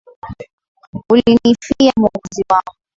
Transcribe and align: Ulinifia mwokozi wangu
Ulinifia 1.09 1.91
mwokozi 1.97 2.43
wangu 2.49 2.75